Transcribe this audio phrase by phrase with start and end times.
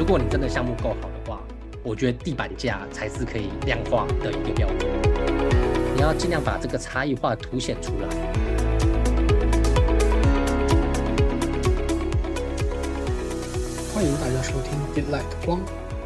[0.00, 1.42] 如果你真的项目够好的话，
[1.82, 4.90] 我觉得地板价才是可以量化的一个标准。
[5.94, 8.08] 你要尽量把这个差异化凸显出来。
[13.92, 15.58] 欢迎大家收听《Delight 光》，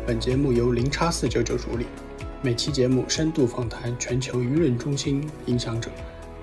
[0.05, 1.87] 本节目由零叉四九九主理，
[2.43, 5.89] 每期节目深度访谈全球舆论中心影响者，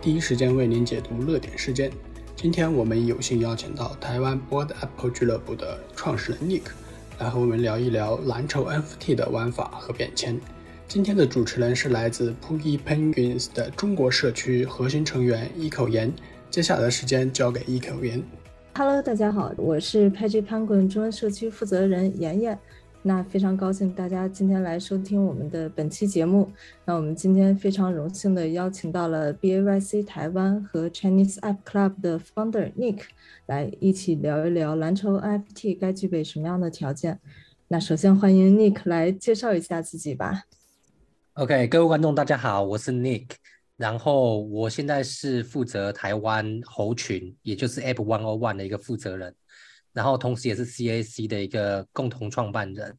[0.01, 1.91] 第一时间为您解读热点事件。
[2.33, 6.61] 今天我们有幸邀请到台湾 Board Apple 俱乐部的创始人 Nick。
[7.21, 10.39] 来和我们聊一聊蓝筹 NFT 的玩法和变迁。
[10.87, 16.11] 今天的主持人是来自 Puyi Penguins 的中国社区核心成员一口言。
[16.49, 18.23] 接下来的时间交给一口言。
[18.73, 22.57] Hello，大家好，我是 Poogie Penguin 中文社区负责人妍妍。
[23.03, 26.47] 那非常高兴大家今天来收听我们的本期节目。
[26.85, 32.99] 那我们今天非常荣幸的邀请到了 BAYC 台湾和 Chinese App Club 的 Founder Nick
[33.47, 37.19] 来一起聊一聊蓝筹 NFT 该具备什么样的条件。
[37.69, 40.43] 那首先欢迎 Nick 来介绍一下自己吧。
[41.33, 43.29] OK，各位观众大家好，我是 Nick，
[43.77, 49.33] 然后我现在是负责台湾猴群，也就是 App One O One 的一个负责人。
[49.93, 52.97] 然后同时也是 CAC 的一个共同创办人。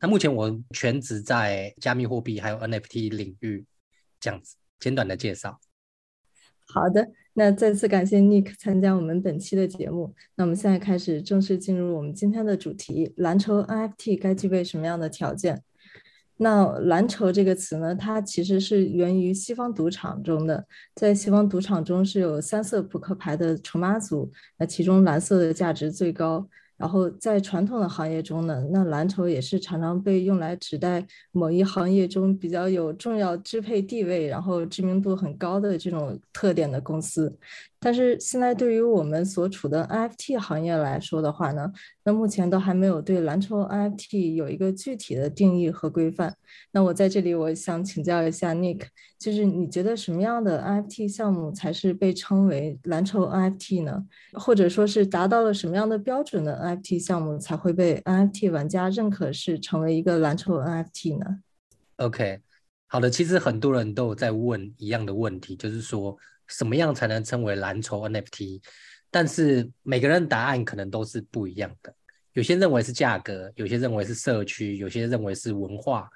[0.00, 3.64] 那目前我全职在加密货币还有 NFT 领域，
[4.20, 5.58] 这样子简短的介绍。
[6.68, 10.14] 好的，那再次感谢 Nick 参加我们本期的节目。
[10.34, 15.62] 那我们现在开始正式进入我们今天的主题：蓝筹 NFT 该具备什么样的条件？
[16.38, 26.46] 那蓝筹这个词呢，它其实是源于西方赌场中的，在西方赌场中是有三色扑克牌的筹码组，那其中蓝色的价值最高。
[26.76, 37.34] 然后在传统的行业中呢，那蓝筹也是常常被用来指代某一行业中比较有重要支配地位，然后知名度很高的这种特点的公司。
[37.86, 46.36] 但是现在对于我们所处的 NFT 行业来说的话呢，那目前都还没有对蓝筹 NFT 有一个具体的定义和规范。
[46.72, 48.86] 那我在这里我想请教一下 Nick，
[49.20, 54.04] 就是你觉得什么样的 NFT 项目才是被称为蓝筹 NFT 呢？
[54.32, 61.24] 或者说是达到了什么样的标准的 NFT 项目才会被 NFT 玩家认可是成为一个蓝筹 NFT 呢
[61.98, 62.40] ？OK，
[62.88, 66.16] 好的，其实很多人都有在问一样的问题，就是说。
[66.48, 68.62] 什么样才能称为蓝筹 NFT？
[69.10, 71.94] 但是每个人答案可能都是不一样的。
[72.32, 76.08] 有些认为是价格，有些认为是社区，有些认为是文化，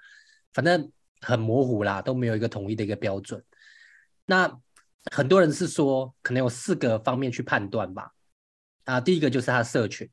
[0.52, 3.42] 反正很模糊啦，都没有一个统一的一个标准。
[4.26, 4.60] 那
[5.10, 8.12] 很多人是说，可能有四个方面去判断吧。
[8.84, 10.08] 啊，第一个就是它的社群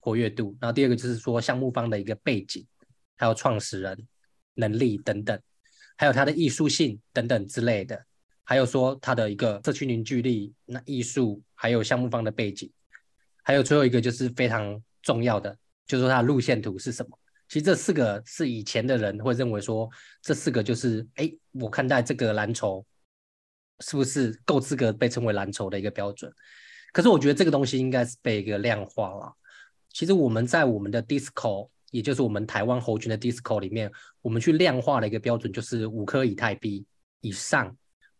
[0.00, 2.66] 活跃度，然后第二个就是说项目方的一个背景，
[3.16, 4.08] 还有创始人
[4.54, 5.38] 能力等等，
[5.98, 8.06] 还有它的艺术性等等之类的。
[8.48, 12.70] 还有说它的一个社区凝聚力，那艺术还有项目方的背景，
[13.42, 17.18] 还有最后一个就是非常重要的，就是说它的路线图是什么。
[17.48, 19.90] 其实这四个是以前的人会认为说
[20.22, 22.86] 这四个就是，哎，我看待这个蓝筹
[23.80, 26.32] 是不是够资格被称为蓝筹的一个标准。
[26.92, 29.36] 可是我觉得这个东西应该是被一个量化了。
[29.92, 33.90] 其实我们在我们的 DISCO，也就是我们台湾猴群的 DISCO 里面，
[34.22, 36.86] 我们去量化的一个标准就是五颗以太币
[37.22, 37.76] 以上。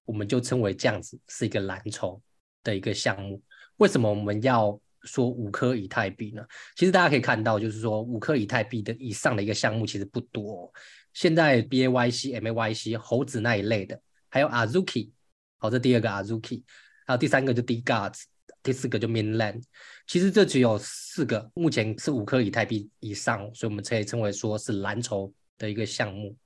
[0.06, 2.19] 我们就称为这样子是一个蓝筹
[2.65, 3.43] 的一个项目。
[3.77, 6.43] 为什么我们要说五颗以太币呢？
[6.75, 10.72] 其实大家可以看到，就是说五颗以太币的以上的一个项目其实不多。
[11.12, 15.11] 现在 B A Y C M A Y C 猴子那一类的，还有 Azuki，
[15.59, 16.62] 好，这第二个 Azuki，
[17.06, 18.23] 还有第三个就 D Gods，
[18.62, 19.62] 第四个就 Mainland。
[20.06, 26.37] 其实这只有四个，目前是五颗以太币以上，所以我们可以称为说是蓝筹的一个项目。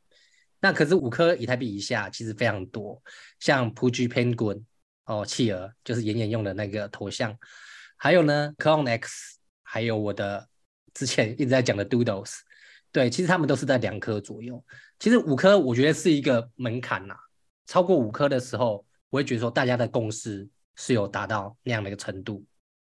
[0.60, 3.03] 那可是五颗以太币以下，其实非常多，
[3.38, 4.62] 像 Poogie Penguin
[5.04, 7.34] 哦，企鹅就是妍妍用的那个头像，
[7.97, 10.47] 还有呢 Clone X，还有我的
[10.93, 12.41] 之前一直在讲的 Doodles，
[12.93, 14.62] 对，其实他们都是在两颗左右。
[14.98, 17.16] 其实五颗我觉得是一个门槛呐，
[17.66, 20.47] 超过五颗的时候，我会觉得说大家的共识
[20.77, 22.44] 是有达到那样的一个程度，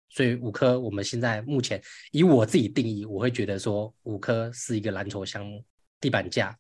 [0.09, 5.65] 所以五颗我们现在目前以我自己定义，我会觉得说五颗是一个蓝筹项目
[6.01, 6.57] 地板价。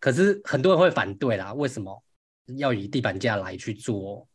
[0.00, 2.02] 可是很多人会反对啦，为什么
[2.56, 4.26] 要以地板价来去做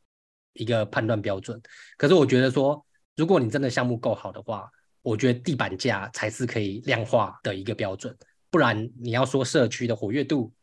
[0.53, 1.61] 一个判断标准？
[1.97, 4.69] 可是我觉得说，如果你真的项目够好的话，
[5.01, 8.15] 我觉得地板价才是可以量化的一个标准。
[8.49, 10.53] 不然你要说社区的活跃度，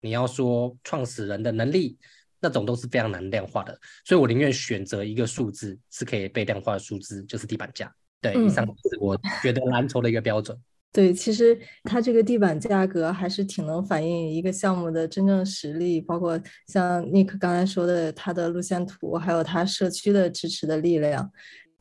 [0.00, 1.98] 你要说创始人的能力，
[2.40, 3.78] 那种都是非常难量化的。
[4.04, 7.92] 所以我宁愿选择一个数字是可以被量化的数字，就是地板价。
[8.20, 10.56] 对，以上是我觉得蓝筹的一个标准。
[10.90, 21.30] 对，其实它这个地板价格还是挺能反映一个项目的真正实力，包括像 Nick 刚才说的，它的路线图，还有它社区的支持的力量。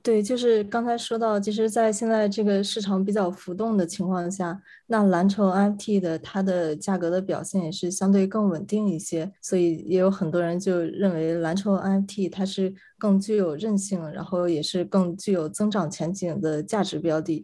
[0.04, 17.44] 对，就是刚才说到，其实，在现在这个市场比较浮动的情况下，那蓝筹 NFT 的它的价格的表现也是相对更稳定一些，所以也有很多人就认为蓝筹 NFT 它是更具有韧性，然后也是更具有增长前景的价值标的。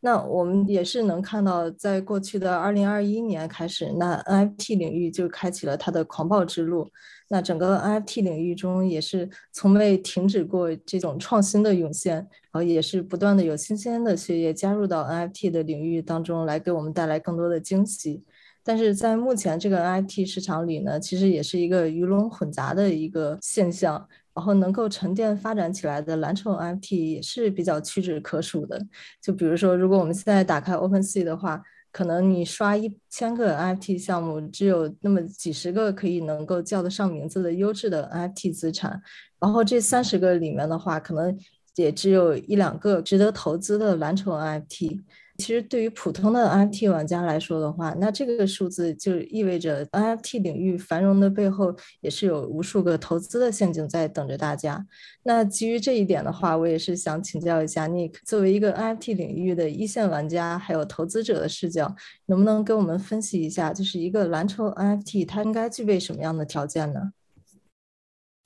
[0.00, 6.88] 那我们也是能看到，在过去的二零二一年开始，那 NFT 领域就开启了它的狂暴之路。
[7.28, 18.22] 那整个 NFT 领域中也是从未停止过这种创新的涌现，然后也是不断的有新鲜的血液加入到 NFT 的领域当中来，给我们带来更多的惊喜。
[18.62, 24.06] 但是在目前这个 NFT 市场里呢，其实也是一个鱼龙混杂的一个现象。
[24.36, 28.78] 然后能够沉淀发展起来的蓝筹 NFT 也是比较屈指可数的。
[29.22, 39.00] 就比如说，如果我们现在打开 OpenSea 的话，可能你刷一千个 NFT 项目，只有那么几十个可以能够叫得上名字的优质的 NFT 资产。
[39.40, 41.34] 然后这三十个里面的话，可能
[41.76, 45.00] 也只有一两个值得投资的蓝筹 NFT。
[45.38, 54.86] 其实对于普通的 NFT 玩家来说的话，那这个数字就意味着 NFT 领域繁荣的背后也是有无数个投资的陷阱在等着大家。
[55.22, 61.94] 那基于这一点的话，我也是想请教一下 Nick，作为一个 NFT 领域的一线玩家还有投资者的视角，
[62.26, 67.12] 能不能给我们分析一下，就是一个蓝筹 NFT 它应该具备什么样的条件呢？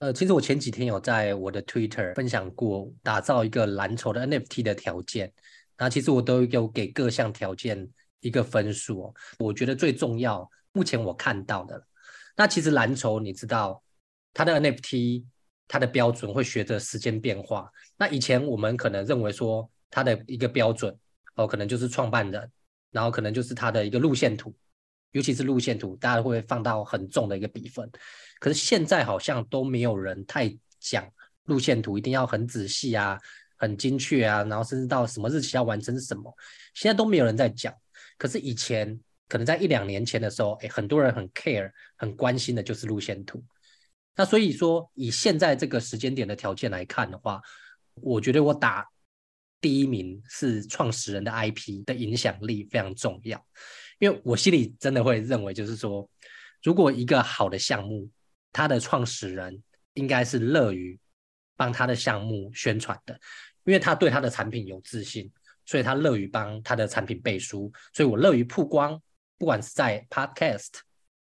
[0.00, 5.30] 呃，其实我前几天有在我的 Twitter 分享过打造一个蓝筹的 NFT 的条件。
[5.80, 7.88] 那其实我都有给各项条件
[8.20, 9.14] 一个分数哦。
[9.38, 11.82] 我觉得最重要，目前我看到的，
[12.36, 13.82] 那其实蓝筹你知道，
[14.34, 15.24] 它的 NFT
[15.66, 17.70] 它的标准会随着时间变化。
[17.96, 20.94] 那以前我们可能认为说它的一个标准
[21.36, 22.52] 哦，可能就是创办人，
[22.90, 24.54] 然后可能就是它的一个路线图，
[25.12, 27.90] 尤其是路线图，大家会放到很重的一个比分。
[28.38, 31.10] 可是现在好像都没有人太讲
[31.44, 33.18] 路线图一定要很仔细啊。
[33.60, 36.34] 很精确啊，然后甚至到什么日期要完成什么，
[36.72, 37.72] 现在都没有人在讲。
[38.16, 38.98] 可是以前
[39.28, 43.44] 可能在一两年前的时候，哎，很多人很 care、很关心的就是路线图。
[44.16, 47.40] 那所以说，以现在这个时间点的条件来看的话，
[47.96, 48.88] 我觉得我打
[49.60, 53.46] 第一名是创始人的 IP 的影响力非常重要。
[53.98, 56.08] 因为我心里真的会认为，就是说，
[56.62, 58.08] 如果一个好的项目，
[58.52, 60.98] 它的创始人应该是乐于
[61.56, 63.20] 帮他的项目宣传的。
[63.64, 65.30] 因为他对他的产品有自信，
[65.66, 69.00] 所以他乐于帮他的产品背书，所以我乐于曝光，
[69.38, 70.80] 不管是在 Podcast，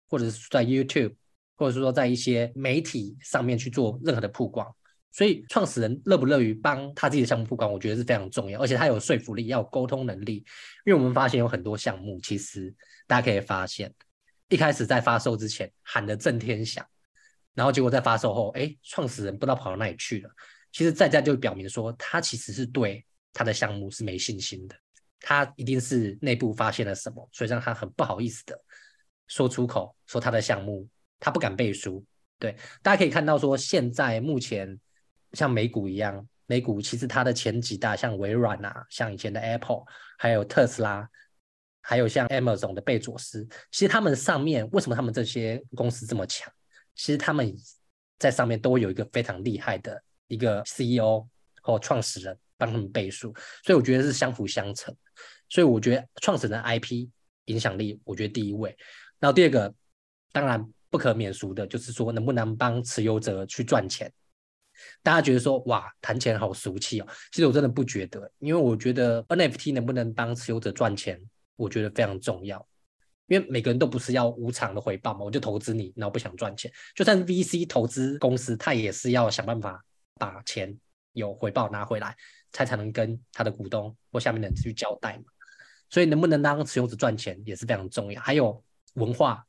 [0.08, 1.16] 或者是在 YouTube，
[1.56, 4.68] 或者是说在一些媒体上面去做任何的曝光。
[5.12, 10.44] 所以创始人乐不乐于帮他自己的项目曝光，我觉得是非常重要，而且他有说服力，要有沟通能力。
[10.86, 12.76] 因为我们发现有很多项目，其实
[13.08, 13.94] 大家可以发现，
[14.50, 16.86] 一开始在发售之前喊得震天响，
[17.54, 20.30] 然后结果在发售后，哎，创始人不知道跑到哪里去了。
[20.76, 24.76] 其实在家就表明说，他其实是对他的项目是没信心的，
[25.22, 28.62] 他一定是内部发现了什么，所以让他很不好意思的
[29.26, 30.86] 说出口，说他的项目
[31.18, 32.04] 他不敢背书。
[32.38, 34.78] 对，大家可以看到说，现在目前
[35.32, 39.82] 像美股一样，美股其实它的前几大像微软啊，像以前的 Apple，
[40.18, 41.10] 还有特斯拉，
[41.80, 46.52] 还有像 Amazon 的贝佐斯，其实他们上面为什么他们这些公司这么强？
[46.96, 47.56] 其实他们
[48.20, 50.04] 在上面都有一个非常厉害的。
[50.28, 51.28] 一个 CEO
[51.62, 53.34] 或创始人帮他们背书，
[53.64, 54.96] 所以我觉得是相辅相成。
[55.50, 57.08] 所以我觉得创始人 IP
[57.46, 58.76] 影响力，我觉得第一位。
[59.20, 59.74] 然后第二个，
[60.32, 64.12] 当然不可免俗的就是说，能不能帮持有者去赚钱？
[65.02, 67.08] 大家觉得说，哇，谈钱好俗气哦。
[67.32, 71.22] 其实我真的不觉得，因为我觉得 NFT 能不能帮持有者赚钱，
[71.56, 72.68] 我觉得非常重要。
[73.28, 76.72] 因为每个人都不是要无偿的回报嘛，我就投资你，然后不想赚钱。
[76.96, 79.84] 就算 VC 投资公司，他也是要想办法。
[80.18, 80.78] 把钱
[81.14, 82.16] 有回报拿回来，
[82.52, 85.26] 他才能跟他的股东或下面的人去交代嘛。
[85.90, 88.22] 所以能不能让持有者赚钱也是非常重要。
[88.22, 89.46] 还有文化，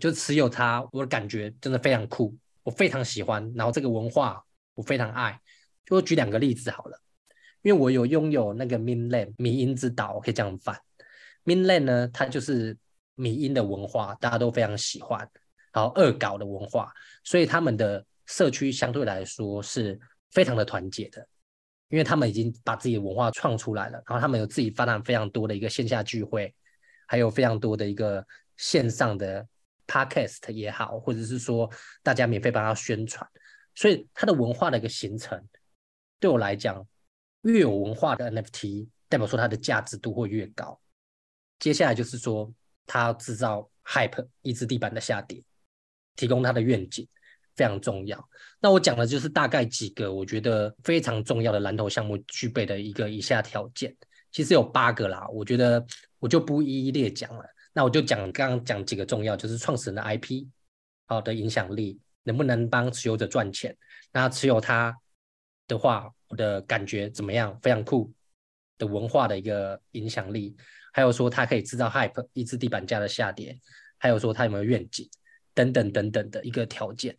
[0.00, 3.52] 就持有它，我的感觉真的非常酷，我非常喜欢。
[3.54, 5.40] 然后这个文化我非常爱。
[5.86, 7.00] 就举两个例子好了，
[7.62, 10.78] 因为我有拥有那个 Minland 米音之岛，可以这样翻。
[11.44, 12.76] Minland 呢，它就是
[13.14, 15.28] 米音的文化，大家都非常喜欢。
[15.72, 16.92] 然后恶搞的文化，
[17.22, 18.04] 所以他们的。
[18.28, 19.98] 社区相对来说是
[20.30, 21.26] 非常的团结的，
[21.88, 26.54] 因为他们已经把自己的文化创出来了，然后他们有自己发展非常多的一个线下聚会，
[27.06, 28.24] 还有非常多的一个
[28.56, 29.46] 线上的
[29.86, 31.70] podcast 也好，或者是说
[32.02, 33.26] 大家免费帮他宣传，
[33.74, 35.42] 所以他的文化的一个形成，
[36.20, 36.86] 对我来讲，
[37.42, 40.78] 越有文化的 NFT 代表说它的价值度会越高。
[41.58, 42.52] 接下来就是说，
[42.86, 45.42] 他制造 hype 一支地板的下跌，
[46.14, 47.08] 提供他的愿景。
[47.58, 48.28] 非常重要。
[48.60, 53.94] 那我讲的就是大概几个我觉得非常重要的蓝筹项目具备的一个以下条件，
[54.30, 55.84] 其实有八个啦，我觉得
[56.20, 57.44] 我就不一一列讲了。
[57.72, 60.46] 那我就讲刚刚讲几个重要，就是创始人的 IP
[61.06, 63.76] 好的影响力，能不能帮持有者赚钱？
[64.12, 64.96] 那持有它
[65.66, 67.58] 的话，我的感觉怎么样？
[67.60, 68.12] 非常酷
[68.78, 70.56] 的文化的一个影响力，
[70.92, 73.56] 还有说它可以制造 hype，抑制地板价的下跌，
[73.98, 75.08] 还有说它有没有愿景
[75.54, 77.14] 等等等等的一个条件。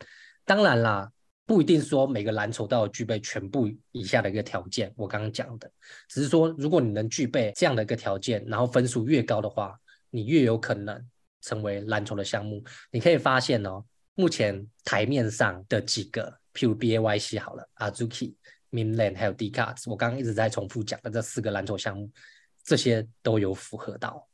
[0.50, 1.08] 当然啦，
[1.46, 4.91] 不一定说每个蓝筹都要具备全部以下的一个条件。
[4.98, 5.72] 我刚刚讲的，
[6.08, 9.79] 只是说如果你能具备这样的一个条件，然后分数越高的话，
[10.10, 11.08] 你越有可能
[11.41, 12.63] 成为蓝筹的项目。
[12.89, 18.34] 你可以发现哦，目前台面上的几个，譬如 B A Y C 好了，Azuki、
[18.72, 22.10] Minland 还有 D Cards，我刚刚一直在重复讲的这四个蓝筹项目，
[22.63, 24.27] 这些都有符合到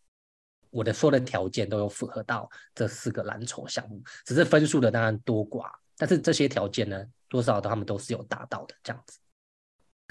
[0.69, 5.69] 我的说的条件，都有符合到这四个蓝筹项目，只是分数的当然多寡。
[5.97, 9.19] 但是这些条件呢，多少他们都是有达到的，这样子。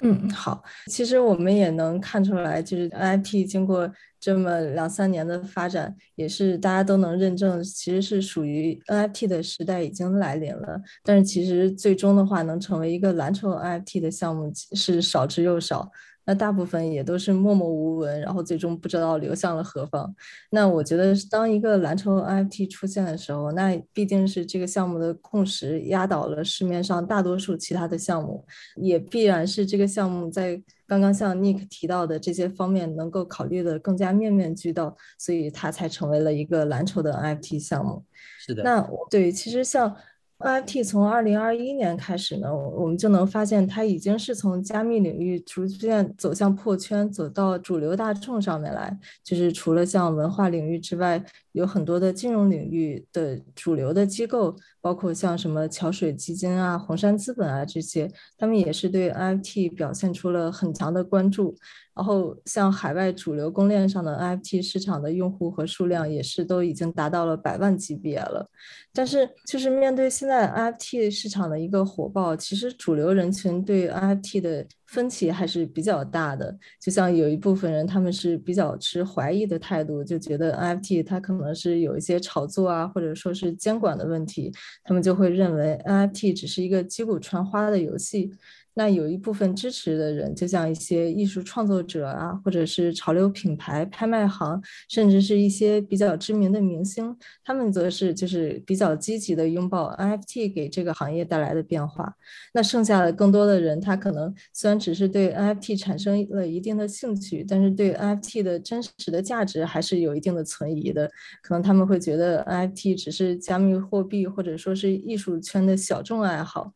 [0.03, 3.89] 嗯，好，其实我们也能看出来，就是 NFT 经过
[4.19, 10.81] 这么两三年的发展，也是大家都能认证，其实是属于 NFT 的时代已经来临了。
[11.01, 15.89] 但是其实最终的话，能成为一个蓝筹 NFT 的项目是少之又少。
[16.25, 20.13] 那大部分也都是默默无闻，然后最终不知道流向了何方。
[20.49, 38.03] 那我觉得，当一个蓝筹 NFT 出现的时候，那毕竟是这个项目的共识压倒了市面上大多数其他的项目，也必然是这个项目在刚刚像 Nick 提到的这些方面能够考虑的更加面面俱到，所以它才成为了一个蓝筹的 NFT 项目。
[38.39, 38.63] 是的。
[38.63, 39.95] 那对，其实像。
[40.37, 48.99] NFT 从二零二一年开始呢，我们就能发现它已经是从加密领域逐渐走向破圈，走到主流大众上面来。
[49.23, 51.23] 就是除了像文化领域之外，
[51.53, 61.55] 有很多的金融领域的主流的机构，包括像什么桥水基金啊、红杉资本啊这些，他们也是对 NFT 表现出了很强的关注。
[61.95, 68.45] 然后，像海外主流公链上的 NFT 市场的用户和数量也是都已经达到了百万级别了。
[68.91, 76.57] 但是，就是面对现在 NFT 市场的一个火爆，其实主流人群对 NFT 的分歧还是比较大的。
[76.81, 84.51] 就像有一部分人，他们是比较持怀疑的态度，就觉得 NFT 它可能是有一些炒作啊，或者说是监管的问题，
[84.83, 88.31] 他们就会认为 NFT 只是一个击鼓传花的游戏。
[88.75, 102.13] 那有一部分支持的人，就像一些艺术创作者啊，或者是潮流品牌、拍卖行，甚至是一些比较知名的明星，他们则是就是比较积极的拥抱 NFT 给这个行业带来的变化。
[102.53, 111.09] 那剩下的更多的人，他可能虽然只是对 NFT 产生了一定的兴趣，但是对 NFT 的真实的价值还是有一定的存疑的。
[111.41, 116.73] 可能他们会觉得 NFT 只是加密货币或者说是艺术圈的小众爱好。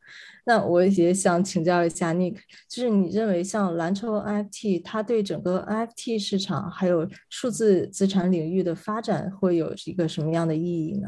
[0.50, 11.08] 那我也想请教一下 Nick，就是你认为像蓝筹 NFT，它对整个 NFT 市场还有数字资产领域的发展会有一个什么样的意义呢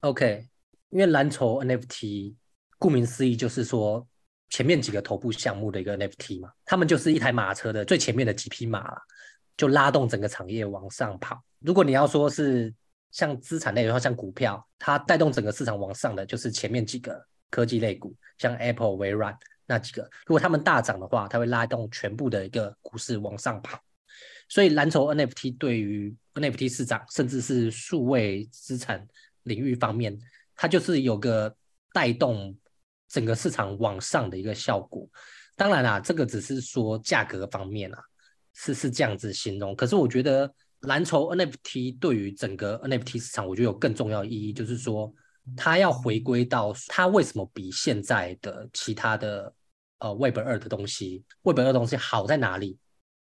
[0.00, 0.46] ？OK，
[0.90, 2.34] 因为蓝筹 NFT
[2.78, 4.06] 顾名思义就是说
[4.50, 8.94] 前面几个头部项目的一个 NFT 嘛，他们就是一台马车的最前面的几匹马，
[9.56, 11.42] 就拉动整个产业往上跑。
[11.60, 12.74] 如果你要说是
[13.10, 17.26] 像资产类的话，像股票，它带动整个市场往上的就是前面几个。
[17.50, 19.36] 科技类股，像 Apple、微软
[19.66, 23.80] 那几个，如果他们大涨的话，它会拉动全部的一个股市往上跑。
[24.48, 29.04] 所以蓝筹 NFT 对于 NFT 市场，甚至是数位资产
[29.42, 30.16] 领域方面，
[30.54, 31.52] 它就是有个
[31.92, 32.56] 带动
[33.08, 35.08] 整个市场往上的一个效果。
[35.56, 37.98] 当然啦，这个只是说价格方面啊，
[38.54, 39.74] 是是这样子形容。
[39.74, 45.12] 可是我觉得蓝筹 NFT 对于整个 NFT 市场，我觉得有更重要意义，就是说。
[45.54, 49.54] 它要回归到它为什么比现在的其他的
[49.98, 52.78] 呃 Web 二的东西，Web 二的东西好在哪里？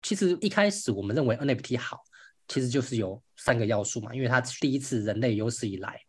[0.02, 2.02] 其实一开始我们认为 NFT 好，
[2.46, 6.00] 其实就是有三个要素嘛，因为它第一次人类有史以来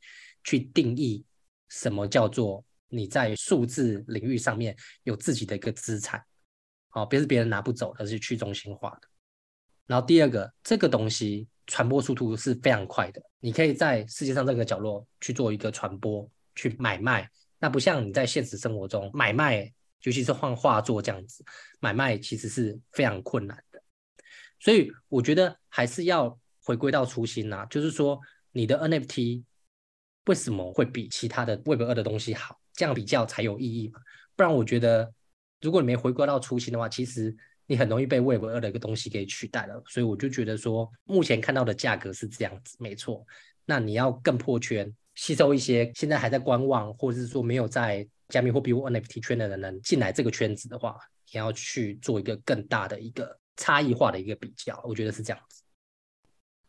[0.43, 1.25] 去定义
[1.69, 6.23] 什么叫做你在数字领域上面有自己的一个资产，
[6.89, 9.07] 好，别是别人拿不走，而是去中心化的。
[9.87, 11.47] 然后第二个，这个东西。
[11.67, 17.29] 传播速度是非常快的，你可以在世界上任何角落去做一个传播、去买卖。
[17.59, 21.43] 那不像你在现实生活中买卖，尤其是换画作这样子
[21.79, 23.81] 买卖，其实是非常困难的。
[24.59, 28.19] 所以我觉得还是要回归到初心呐，就是说
[28.51, 29.43] 你的 NFT
[30.25, 32.59] 为什么会比其他的 Web 二的东西好？
[32.73, 33.99] 这样比较才有意义嘛。
[34.35, 35.13] 不然我觉得，
[35.61, 37.35] 如果你没回归到初心的话，其实。
[37.67, 43.25] 你很容易被 Web 二的一个东西给取代了，所以我就觉得说，目前看到的价格是这样子，没错。
[43.65, 50.97] 那你要更破圈，吸收一些现在还在观望，或者是说没有在加密货币或 NFT 圈的人进来这个圈子的话，
[51.31, 55.63] 你要去做一个更大的一个差异化的一个比较，我觉得是这样子。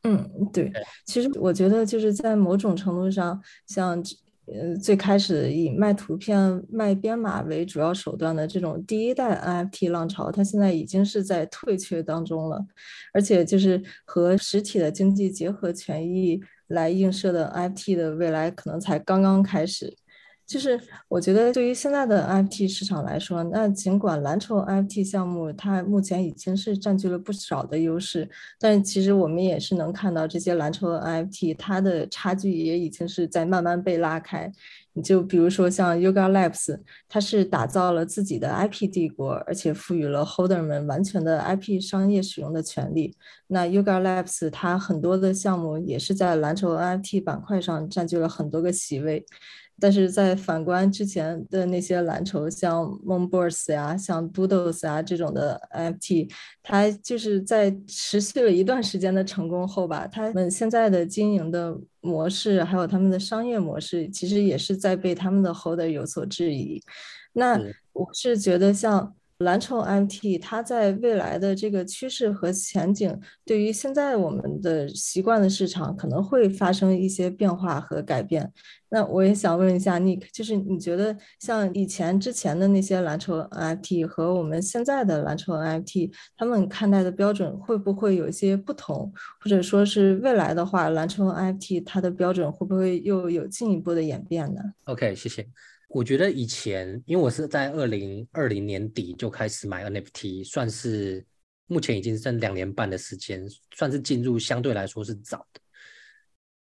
[0.05, 0.73] 嗯，对，
[1.05, 4.03] 其实我觉得就是在某种程度上，像
[4.47, 12.65] 呃最开始以卖图片、卖编码为主要手段的这种第一代 NFT 浪潮，它现在已经是在退却当中了，
[13.13, 19.97] 而且就是和实体的经济结合权益来映射的 NFT 的未来，可能才刚刚开始。
[20.47, 34.53] 就是我觉得，对于现在的 NFT 市场来说，那尽管蓝筹 NFT 项目它目前已经是占据了不少的优势，但其实我们也是能看到这些蓝筹 NFT 它的差距也已经是在慢慢被拉开。
[34.93, 43.15] 你就比如说像 Yuga Labs，它是打造了自己的 IP 帝国，而且赋予了 Holder 们完全的 IP 商业使用的权利。
[43.49, 49.27] 那 Yuga Labs 它很多的项目也是在蓝筹 NFT 板块上占据了很多个席位。
[49.81, 56.31] 但是在反观之前的那些蓝筹，像 Moonburst 呀、像 Doodles 啊这种的 NFT，
[56.63, 66.83] 它就是在持续了一段时间的成功后吧，他们现在的经营的模式，还有他们的商业模式，其实也是在被他们的 Holder 有所质疑。
[67.33, 67.61] 那
[67.93, 69.15] 我是觉得像。
[69.39, 78.51] 蓝筹 MT，它在未来的这个趋势和前景，对于现在我们的习惯的市场，可能会发生一些变化和改变。
[78.89, 89.13] 那我也想问一下 Nick，就是你觉得像以前之前的那些蓝筹 NFT 和我们现在的蓝筹 NFT，他们看待的标准会不会有一些不同？
[89.41, 95.47] 或者说是未来的话，蓝筹 NFT 它的标准会不会又有进一步的演变呢？OK，谢谢。
[95.89, 101.25] 我觉得以前，因为我是在二零二零年底就开始买 NFT，算是
[101.67, 105.61] 目前已经剩两年半的时间，算是进入相对来说是早的。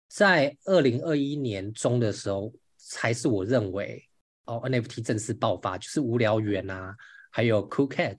[0.08, 4.02] 在二零二一年中的时候，才是我认为
[4.44, 6.96] 哦 NFT 正式爆发，就是无聊猿啊，
[7.30, 8.18] 还有 Cool Cat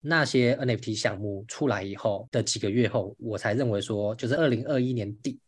[0.00, 5.40] 那些 NFT 项目出来以后的几个月后，我才认为说，就是二零二一年底。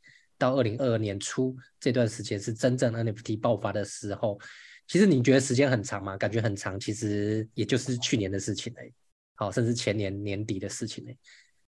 [0.45, 4.39] 到二零二二年初这段时间是真正 NFT 爆发的时候，
[4.87, 6.19] 其实你觉得时间很长吗？
[6.19, 8.93] 感觉很长，其实也就是去年的事情嘞，
[9.37, 11.17] 好，甚至前年年底的事情嘞。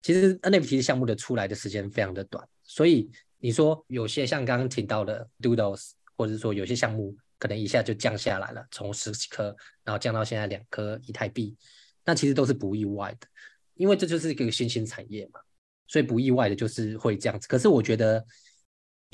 [0.03, 3.09] 其实 NFT 项目的出来的时间非常的短，所以
[3.39, 11.57] 你说有些像刚刚提到的 Doodles，或者说有些项目可能一下就降下来了，从十几颗然后降到现在两颗以太币，
[12.05, 13.29] 那其实都是不意外的，
[13.75, 15.39] 因为这就是一个新兴产业嘛，
[15.87, 17.47] 所以不意外的就是会这样子。
[17.47, 18.27] 可是我觉得。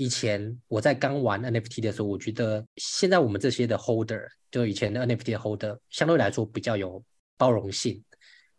[0.00, 7.04] 以前我在刚玩 NFT 的时候，我觉得现在我们这些的 holder，就以前的 NFT 的 holder，相对来说比较有
[7.36, 8.02] 包容性。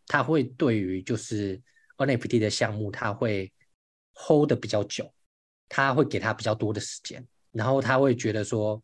[0.05, 1.59] 他会对于就是
[1.97, 3.51] NFT 的项目，他会
[4.13, 5.11] hold 的比较久，
[5.67, 8.79] 他会给他比较多的时间，然后他会觉得说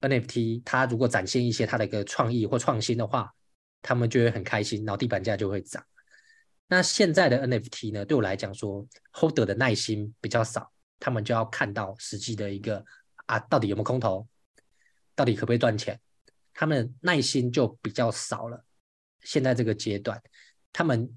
[0.00, 3.32] NFT 他如果展现一些他的一个创意或创新的话，
[3.82, 5.80] 他们就会很开心，然后地板价就会涨。
[6.66, 10.72] 那现在的 NFT 呢，对我来讲说 holder 的耐心比较少。
[11.00, 12.84] 他们就要看到实际的一个
[13.26, 14.28] 啊，到底有没有空头，
[15.16, 15.98] 到底可不可以赚钱，
[16.54, 18.64] 他们耐心就比较少了。
[19.22, 20.22] 现在这个阶段，
[20.72, 21.10] 他们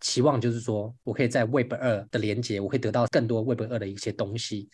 [0.00, 4.68] 期望就是说我可以在 Web 二的连接，我会得到更多 Web 二的一些东西，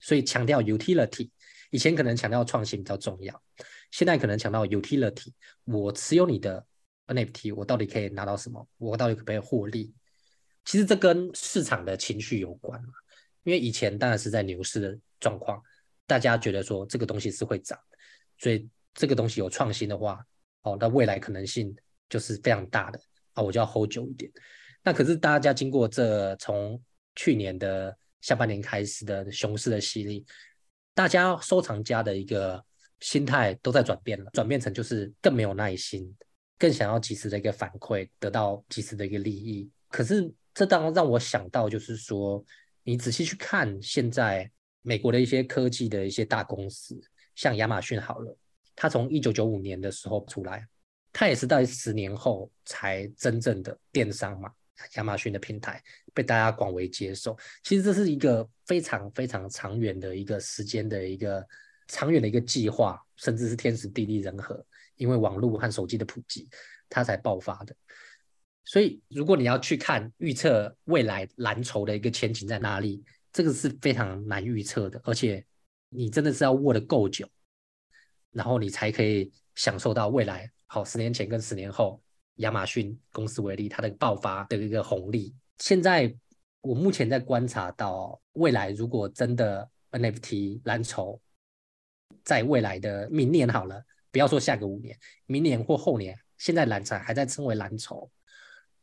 [0.00, 1.30] 所以强调 utility。
[1.70, 3.42] 以前可能强调创新比较重要，
[3.90, 5.32] 现在可能强调 utility。
[5.64, 6.64] 我持有你的
[7.08, 8.66] NFT，我到底可以拿到什么？
[8.78, 9.92] 我到底可不可以获利？
[10.64, 12.92] 其实这跟市场的情绪有关嘛。
[13.46, 15.62] 因为以前当然是在牛市的状况，
[16.04, 17.78] 大家觉得说这个东西是会涨，
[18.38, 20.20] 所以这个东西有创新的话，
[20.62, 21.72] 哦，那未来可能性
[22.08, 23.00] 就是非常大的
[23.34, 24.28] 啊，我就要 hold 久一点。
[24.82, 26.82] 那可是大家经过这从
[27.14, 30.26] 去年的下半年开始的熊市的洗礼，
[30.92, 32.60] 大家收藏家的一个
[32.98, 36.12] 心态都在转变了，转变成就是更没有耐心，
[36.58, 39.70] 更想要及时的一个反馈，得到及时的一个利益。
[39.88, 42.44] 可是这当然让我想到就是说。
[42.88, 44.48] 你仔细去看，现在
[44.82, 46.96] 美国的一些科技的一些大公司，
[47.34, 48.38] 像亚马逊好了，
[48.76, 50.64] 它从一九九五年的时候出来，
[51.12, 54.48] 它也是在十年后才真正的电商嘛，
[54.94, 55.82] 亚马逊的平台
[56.14, 57.36] 被大家广为接受。
[57.64, 61.44] 其实这是一个非常非常长远的一个时间的一个
[61.88, 66.48] 长远的一个计划，甚至是天时地利人和，因为网络和手机的普及，
[66.88, 67.74] 它才爆发的。
[68.66, 73.02] 所以，如果你要去看预测未来蓝筹的一个前景在哪里，
[73.32, 75.42] 这个是非常难预测的，而且
[75.88, 77.28] 你真的是要握得够久，
[78.32, 80.50] 然后你才可以享受到未来。
[80.66, 82.02] 好，十年前跟十年后，
[82.36, 85.32] 亚马逊公司为例，它的爆发的一个红利。
[85.58, 86.12] 现在
[86.60, 91.20] 我目前在观察到，未来如果真的 NFT 蓝筹
[92.24, 98.10] 在未来的明年好了，不要说下个五年，明年或后年，现在蓝筹还在称为蓝筹，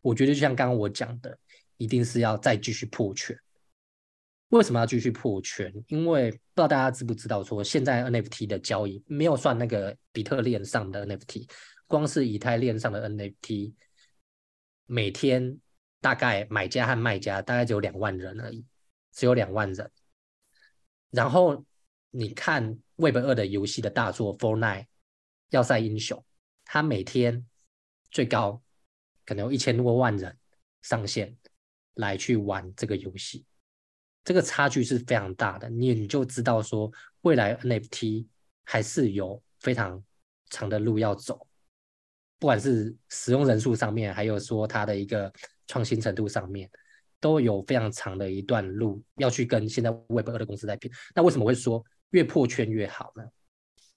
[0.04, 1.36] 我觉得就像刚刚我讲的，
[1.78, 3.36] 一定是要再继续破圈。
[4.50, 5.74] 为什么要继续破圈？
[5.88, 11.50] 因为不知道大家知不知道，说现在 NFT 的交易没有算那个比特链上的 NFT，
[11.88, 13.74] 光是以太链上的 NFT，
[14.86, 15.58] 每天
[16.02, 18.64] 大概买家和卖家大概只有两万人而已，
[19.12, 19.90] 只有两万人。
[21.10, 21.66] 然后
[22.12, 24.84] 你看 Web 二的游戏的大作《Fortnite》
[25.50, 26.24] 要塞英雄，
[26.66, 27.44] 它每天
[28.12, 28.62] 最高
[29.26, 30.38] 可能有一千多万人
[30.82, 31.36] 上线
[31.96, 33.46] 来去玩这个游戏。
[34.24, 38.26] 这个差距是非常大的，你你就知道说，未来 NFT
[38.64, 40.02] 还是有非常
[40.50, 41.46] 长的路要走，
[42.40, 45.32] 不管是使用人数上面，还有说它的一个
[45.68, 46.70] 创新程度上面，
[47.20, 50.90] 都有非常长的一段路要去跟现在 Web 二的公司在拼。
[51.14, 53.24] 那为什么会说越破圈越好呢？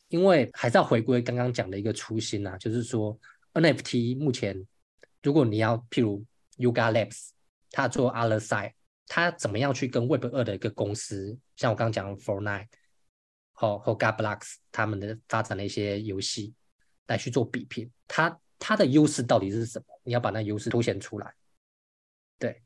[0.09, 3.17] 因为还是要回归刚刚讲的一个初心啊，就是说
[3.55, 4.67] NFT 目前，
[5.27, 6.25] 如果你要譬如
[6.57, 7.31] Yuga Labs，
[7.73, 8.73] 他做 Other Side。
[9.09, 12.67] 他怎么样去跟 Web 二的一个公司，像我刚刚讲 Fortnite
[13.53, 16.53] 和和 GabBlocks 他们的发展的一些游戏
[17.07, 19.85] 来去做比拼，它它的优势到底是什么？
[20.03, 21.33] 你要把那优势凸显出来。
[22.37, 22.61] 对，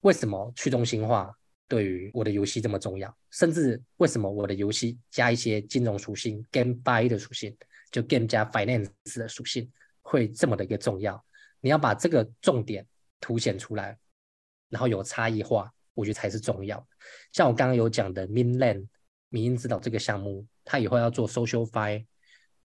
[0.00, 1.30] 为什么去中心化
[1.68, 3.14] 对于我的游戏这么重要？
[3.30, 7.54] 甚至为什么我的游戏加一些金融属性 GameFi 的属性，
[7.90, 11.22] 就 Game 加 Finance 的属性会这么的一个重要？
[11.66, 12.86] 你要把这个重点
[13.20, 13.98] 凸显出来。
[14.68, 16.84] 然后有差异化，我觉得才是重要。
[17.32, 18.86] 像我刚刚有讲的 Minland
[19.30, 22.04] 民音指导这个项目，它以后要做 Social Fi。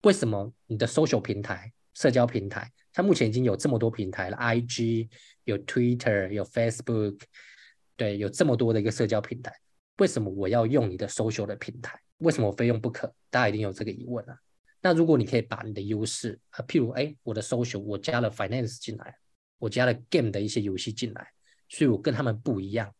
[0.03, 5.09] 为什么你的 Social 平台、社交平台，它目前已经有这么多平台了，IG
[5.45, 7.21] 有 Twitter 有 Facebook，
[7.97, 9.53] 对，有这么多的一个社交平台，
[9.99, 12.01] 为什么我要用你的 Social 的平台？
[12.19, 13.13] 为什么非用不可？
[13.31, 14.39] 大家一定有这个疑问啊。
[14.81, 19.19] 那如果你可以把你的优势啊，譬如哎，我的 Social 我加了 Finance 进来，
[19.59, 21.33] 我加了 Game 的一些游戏进来。
[21.69, 22.95] 所以我跟他们不一样，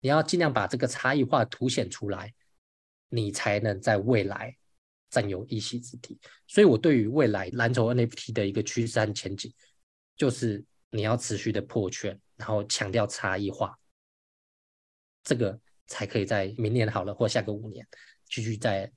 [0.00, 2.34] 你要尽量把这个差异化凸显出来，
[3.08, 4.54] 你才能在未来
[5.08, 6.18] 占有一席之地。
[6.46, 9.50] 所以我对于未来蓝筹 NFT 的一个趋势和前景，
[10.16, 13.78] 就是你要持续的破圈，然后强调差异化，
[15.22, 17.86] 这个才可以在明年好了或下个五年
[18.28, 18.92] 继续在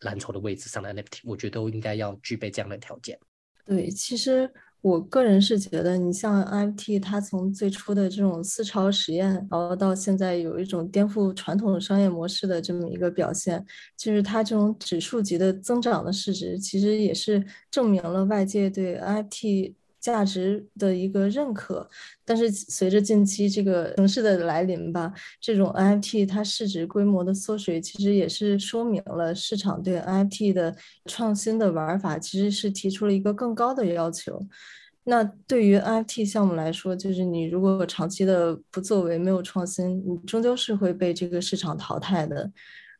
[0.00, 3.18] 蓝筹的位置上的 NFT，我觉得都应该要具备这样的条件。
[3.64, 4.50] 对，其实。
[4.80, 13.62] 我个人是觉得，你像 NFT，它从最初的这种思潮实验，然后到现在有一种颠覆传统商业模式的这么一个表现，
[13.96, 19.74] 就是它这种指数级的增长的市值，其实也是证明了外界对 NFT。
[20.00, 21.88] 价值的一个认可，
[22.24, 34.40] 但是随着近期这个城市的来临吧，这种 NFT 它市值规模的缩水，其实也是说明了市场对 NFT 的创新的玩法其实是提出了一个更高的要求。
[35.04, 42.50] 那对于 NFT 项目来说，就是你如果长期的不作为，没有创新，你终究是会被这个市场淘汰的。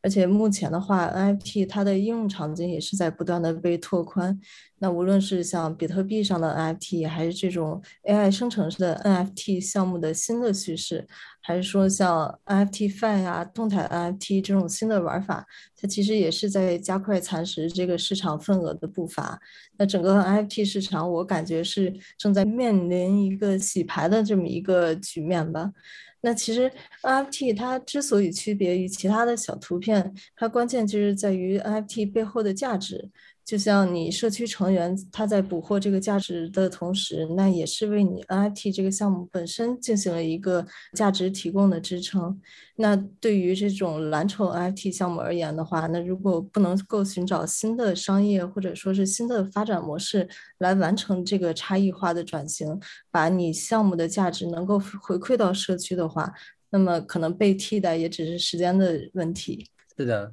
[0.01, 4.39] 而且目前的话，NFT 它的应用场景也是在不断的被拓宽。
[4.81, 11.05] 那无论是像比特币上的 NFT，还是这种 AI 生成式的 NFT 项目的新的趋势，
[11.41, 19.37] 还是说像 NFT Fi 啊、动态 NFT 这种新的玩法，它其实也是在加快蚕食这个市场份额的步伐。
[19.77, 25.73] 那整个 NFT 市场，我感觉是正在面临一个洗牌的这么一个局面吧。
[26.21, 33.09] 那其实 NFT 它之所以区别于其他的小图片，它关键就是在于 NFT 背后的价值。
[33.49, 42.39] 就像你社区成员他在捕获这个价值的同时，那也是为你 NFT 这个项目本身进行了一个价值提供的支撑。
[42.75, 56.31] 那对于这种蓝筹 NFT 项目而言的话，那如果不能够寻找新的商业或者说是新的发展模式来完成这个差异化的转型，把你项目的价值能够回馈到社区的话，
[56.69, 59.65] 那么可能被替代也只是时间的问题。
[59.97, 60.31] 是的，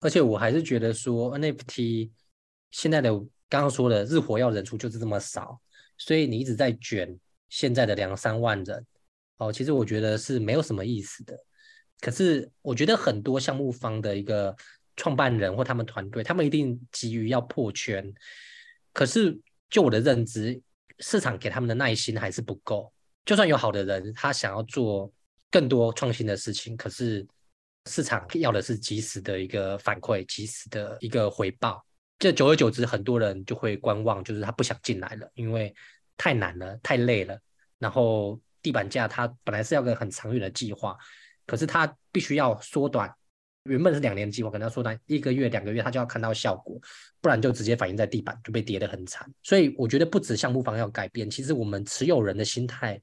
[0.00, 2.10] 而且我还是觉得说 NFT。
[2.70, 3.10] 现在的
[3.48, 5.60] 刚刚说的日活要人数就是这么少，
[5.96, 8.86] 所以你一直在卷现在的两三万人，
[9.38, 11.36] 哦，其实我觉得是没有什么意思的。
[12.00, 14.54] 可是我觉得很多项目方的一个
[14.96, 18.12] 创办人或他们团队，他们一定急于要破圈。
[18.92, 19.36] 可是
[19.70, 20.60] 就我的认知，
[21.00, 22.92] 市场给他们的耐心还是不够。
[23.24, 25.12] 就算有好的人，他想要做
[25.50, 27.26] 更多创新的事情，可是
[27.86, 31.84] 市场要的是及时的一个反馈，及时的一个回报。
[32.18, 35.74] 这久而久之，很多人就会观望，就是他不想进来了，因为
[36.16, 37.38] 太难了，太累了。
[37.78, 40.96] 然后地板价它本来是要个很长远的计划，
[41.46, 43.14] 可是它必须要缩短
[43.62, 46.80] 原本是两年计划，可能要缩短一个月、两个月他就要看到效果，
[47.20, 49.30] 不然就直接反映在地板就被跌得很惨。
[49.42, 53.00] 所以我觉得不止项目方要改变，其实我们持有人的心态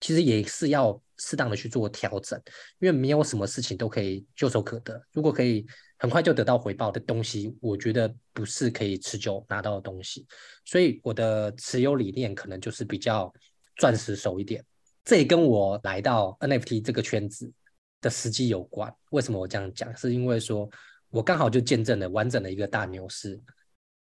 [0.00, 2.40] 其实也是要适当的去做调整，
[2.78, 5.00] 因为没有什么事情都可以就手可得。
[5.12, 5.66] 如果可以
[5.98, 10.26] 很快就得到回报的东西，我觉得不是可以持久拿到的东西。
[10.64, 13.32] 所以我的持有理念可能就是比较
[13.76, 14.64] 钻石手一点。
[15.04, 17.52] 这也跟我来到 NFT 这个圈子
[18.00, 18.92] 的时机有关。
[19.10, 19.94] 为什么我这样讲？
[19.96, 20.68] 是因为说
[21.10, 23.40] 我刚好就见证了完整的一个大牛市。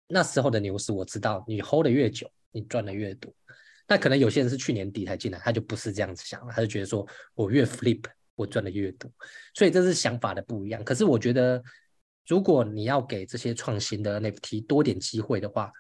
[0.07, 3.33] 那时候的牛市，我知道你 hold 的越久，你赚的越多。
[3.91, 8.05] 那可能有些人是去年底才进来，他就不是这样子想了，他就觉得说我越 flip，
[8.37, 9.11] 我赚的越多。
[9.53, 10.85] 所以这是想法的不一样。
[10.85, 11.61] 可是我觉得，
[12.29, 15.73] 如果你要给这些创新的 NFT 多点机会的话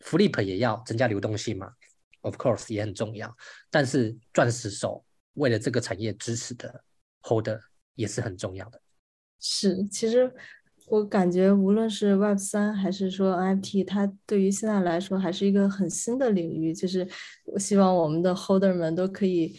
[0.00, 1.72] ，flip 也要增加流动性嘛。
[2.20, 3.34] Of course 也很重要，
[3.70, 6.84] 但是钻石手为了这个产业支持的
[7.22, 7.58] holder
[7.94, 8.78] 也是很重要的。
[9.40, 10.32] 是，其实
[10.88, 16.74] 我感觉无论是 Web 三还是说 NFT，它对于现在来说还是一个很新的领域。
[16.74, 17.06] 就是
[17.44, 19.56] 我希望我们的 holder 们都可以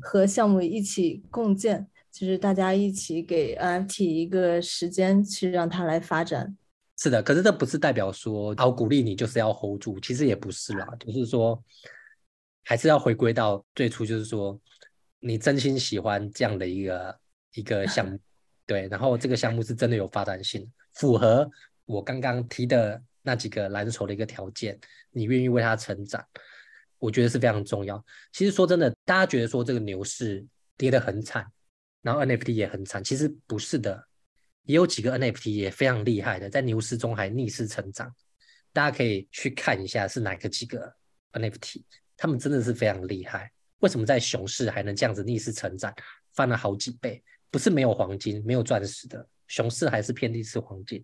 [0.00, 6.56] 和项目一起共建，就是大家一起给 NFT 一个时间去让它来发展。
[6.96, 11.62] 是的，可是这不是代表说好鼓励你就是要 hold 住，其实也不是啦，就是说。
[12.62, 14.60] 还是要回归到最初，就是说
[15.18, 17.18] 你真心喜欢这样的一个
[17.54, 18.20] 一个项目，
[18.70, 21.50] 对，然后这个项目是真的有发展性，符合
[21.86, 24.78] 我刚刚提的那几个蓝筹的一个条件，
[25.10, 26.24] 你愿意为它成长，
[27.00, 28.00] 我觉得是非常重要。
[28.30, 31.44] 其实说真的，大家觉得说这个牛市跌得很惨，
[32.00, 34.06] 然后 NFT 也很惨，其实不是的，
[34.66, 38.14] 也有几个 NFT 也非常厉害的，在牛市中还逆势成长，
[38.72, 40.94] 大家可以去看一下是哪个几个
[41.32, 41.82] NFT。
[42.16, 45.92] 他们真的是非常厉害，为什么在熊市还能这样子逆势成长，
[46.34, 47.20] 翻了好几倍？
[47.50, 51.02] 不是没有黄金、没有钻石的熊市，还是遍地是黄金。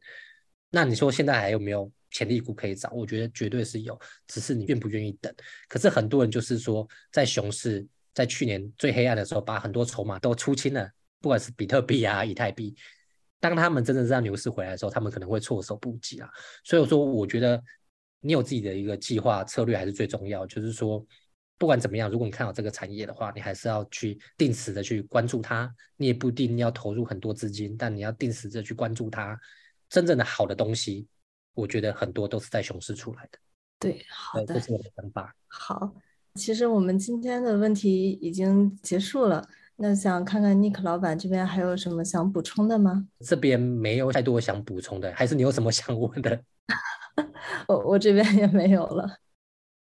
[0.71, 2.91] 那你说现在还有没有潜力股可以找？
[2.91, 5.35] 我觉得绝对是有，只是你愿不愿意等。
[5.69, 12.75] 可是很多人就是说，在熊市在去年最黑暗的时候，把很多筹码都出清了，不管是比特币啊、以太币。
[13.41, 16.29] 当他们真的让牛市回来的时候，他们可能会措手不及啊。
[16.65, 17.63] 所以我说，我觉得。
[18.21, 20.45] 你有自己的一个计划策略还是最重要。
[20.47, 21.07] 就是说，
[21.59, 25.73] 不管怎么样，如果你看好这个产业的话，你还是要去定时的去关注它。
[25.97, 29.39] 你也不一定要投入很多资金，但你要定时的去关注它。
[29.89, 31.07] 真正的好的东西，
[31.55, 33.39] 我觉得很多都是在熊市出来的。
[33.79, 35.35] 对，好的，这是我的想法。
[35.49, 35.95] 好，
[36.35, 39.49] 其实我们今天的问题已经结束了。
[39.77, 43.07] 那想看看 Nick 老板这边还有什么想补充的吗？
[43.21, 46.43] 这边没有太多想补充的，还是你有什么想问的？
[47.69, 49.19] 我我这边也没有了。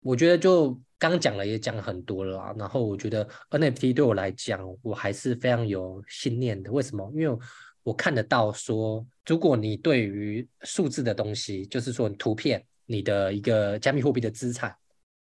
[0.00, 2.54] 我觉得就刚讲了，也讲很多了啦。
[2.56, 6.70] 然后我觉得 NFT 对我来讲，我还是非常有信念的。
[6.70, 7.10] 为什么？
[7.14, 7.38] 因为
[7.82, 14.76] 我看得到说，如果你对于数字的东西，就是说图片，你的一个加密货币的资产，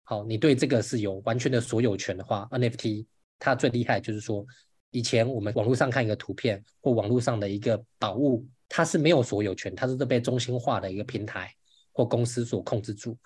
[0.02, 3.04] 好，你对这个是有完全的所有权的话，NFT
[3.38, 4.46] 它最厉害就是说，
[4.90, 11.52] 以前我们网络上看一个图片或网络上的一个宝物，它是没有所有权，它是被中心化的一个平台。
[11.98, 13.16] 或公司所控制住。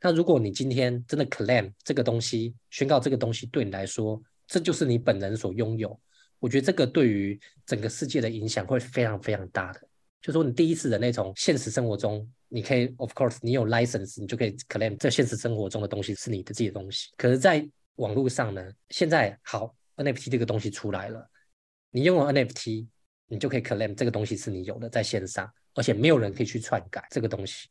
[0.00, 5.98] 那如果你今天真的 claim 这个东西，宣告这个东西对你来说，这就是你本人所拥有，
[6.38, 9.82] 我觉得这个对于整个世界的影响会非常非常大的。
[10.20, 17.08] 就说你第一次的那种现实生活中，你可以 of course 你有 license，你就可以 claim 这现实生活中的东西是你的自己的东西。
[17.16, 21.28] 可是，在网络上呢，现在好 NFT 这个东西出来了，
[21.90, 22.86] 你拥有 NFT，
[23.26, 27.68] 你就可以 claim 这个东西是你有的，在线上，而且没有人可以去篡改这个东西。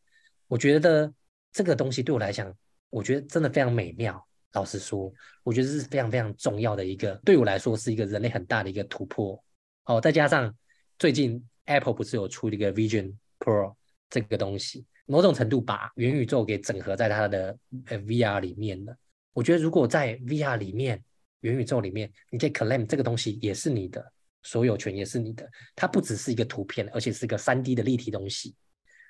[0.47, 1.11] 我觉得
[1.57, 2.55] 这个东西对我来讲，
[2.91, 4.23] 我觉得真的非常美妙。
[4.53, 9.43] 老实说，我觉得是非常非常重要的一个，对我来说是一个人类很大的一个突破。
[9.85, 10.55] 哦，再加上
[10.99, 13.73] 最近 Apple 不是有出一个 Vision Pro
[14.07, 18.95] 这个东西，某种程度把元宇宙给整合在它的呃 VR 里面了。
[19.33, 21.03] 我觉得如果在 VR 里面，
[21.39, 25.49] 元宇宙里面，你可以 claim 这个东西也是你的，所有权也是你的。
[25.75, 28.53] 它不只是一个图片，而且是个三 D 的立体东西。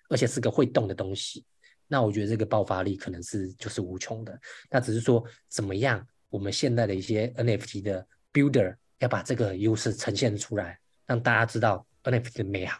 [0.10, 1.44] 而且是个会动的东西，
[1.88, 4.39] 那我觉得这个爆发力可能是就是无穷的。
[4.69, 12.80] 那只是说怎么样，我们现在的一些 NFT 的 builder 要把这个优势呈现出来，让大家知道 NFT 的美好，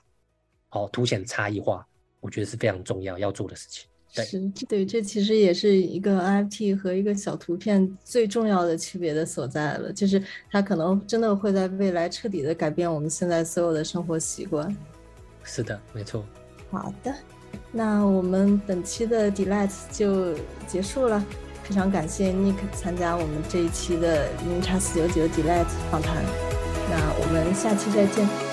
[0.70, 1.88] 好凸显差异化，
[2.20, 3.88] 我觉得是非常重要要做的事情。
[4.10, 14.76] 是对，这其实也是一个 NFT 和一个小图片最重要的区别的所在了，就是它可能真的会在未来彻底的改变我们现在所有的生活习惯。
[15.44, 16.26] 是的，没错。
[16.72, 17.14] 好的，
[17.72, 20.34] 那我们本期的 Delight 就
[20.68, 21.24] 结束了。
[21.64, 26.24] 非常感谢 Nick 参加我们这一期的零叉四九九 Delight 访谈。
[26.90, 28.47] 那我们下期再见。